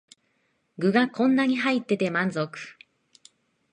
[0.79, 2.57] 具がこんなに入ってて満足